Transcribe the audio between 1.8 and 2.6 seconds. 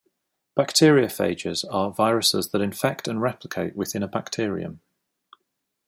viruses